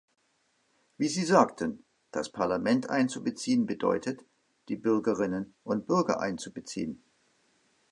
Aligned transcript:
Wie 0.97 1.07
Sie 1.09 1.23
sagten, 1.23 1.83
das 2.09 2.31
Parlament 2.31 2.89
einzubeziehen 2.89 3.67
bedeutet, 3.67 4.25
die 4.67 4.75
Bürgerinnen 4.75 5.53
und 5.63 5.85
Bürger 5.85 6.19
einzubeziehen. 6.19 7.03